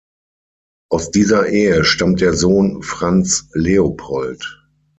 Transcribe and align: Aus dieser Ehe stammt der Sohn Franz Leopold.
Aus 0.89 1.11
dieser 1.11 1.45
Ehe 1.49 1.83
stammt 1.83 2.21
der 2.21 2.33
Sohn 2.33 2.81
Franz 2.81 3.49
Leopold. 3.53 4.65